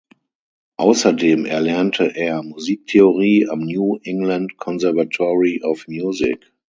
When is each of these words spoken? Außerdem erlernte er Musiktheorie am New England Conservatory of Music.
Außerdem 0.77 1.45
erlernte 1.45 2.15
er 2.15 2.41
Musiktheorie 2.41 3.45
am 3.47 3.59
New 3.59 3.99
England 4.01 4.57
Conservatory 4.57 5.61
of 5.63 5.87
Music. 5.87 6.51